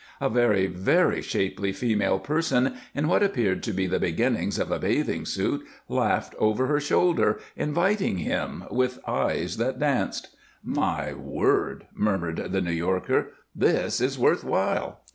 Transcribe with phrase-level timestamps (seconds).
[0.19, 4.79] A very, very shapely female person, in what appeared to be the beginnings of a
[4.79, 10.29] bathing suit, laughed over her shoulder, inviting him, with eyes that danced.
[10.63, 13.33] "My word!" murmured the New Yorker.
[13.55, 15.01] "This is worth while."